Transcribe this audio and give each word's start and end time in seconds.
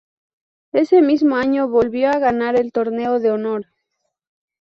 Ese 0.71 1.03
mismo 1.03 1.35
año 1.35 1.67
volvió 1.67 2.09
a 2.09 2.17
ganar 2.17 2.59
el 2.59 2.71
Torneo 2.71 3.19
de 3.19 3.29
Honor. 3.29 3.67